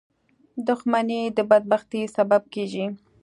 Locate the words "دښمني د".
0.67-1.39